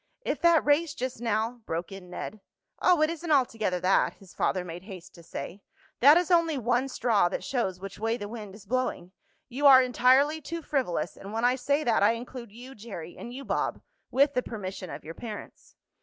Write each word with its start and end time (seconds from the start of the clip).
"If 0.25 0.41
that 0.41 0.65
race 0.65 0.95
just 0.95 1.21
now" 1.21 1.61
broke 1.67 1.91
in 1.91 2.09
Ned. 2.09 2.39
"Oh, 2.81 3.03
it 3.03 3.11
isn't 3.11 3.31
altogether 3.31 3.79
that!" 3.81 4.13
his 4.15 4.33
father 4.33 4.65
made 4.65 4.81
haste 4.81 5.13
to 5.13 5.21
say. 5.21 5.61
"That 5.99 6.17
is 6.17 6.31
only 6.31 6.57
one 6.57 6.87
straw 6.87 7.29
that 7.29 7.43
shows 7.43 7.79
which 7.79 7.99
way 7.99 8.17
the 8.17 8.27
wind 8.27 8.55
is 8.55 8.65
blowing. 8.65 9.11
You 9.47 9.67
are 9.67 9.79
entirely 9.83 10.41
too 10.41 10.63
frivolous, 10.63 11.15
and 11.15 11.33
when 11.33 11.45
I 11.45 11.53
say 11.53 11.83
that 11.83 12.01
I 12.01 12.13
include 12.13 12.51
you, 12.51 12.73
Jerry, 12.73 13.15
and 13.15 13.31
you, 13.31 13.45
Bob, 13.45 13.79
with 14.09 14.33
the 14.33 14.41
permission 14.41 14.89
of 14.89 15.03
your 15.03 15.13
parents." 15.13 15.75